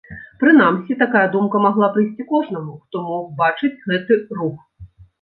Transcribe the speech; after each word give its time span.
Прынамсі, 0.43 0.97
такая 1.03 1.21
думка 1.35 1.61
магла 1.67 1.91
прыйсці 1.97 2.27
кожнаму, 2.33 2.73
хто 2.83 3.05
мог 3.13 3.23
бачыць 3.45 3.75
гэты 3.89 4.23
рух. 4.43 4.61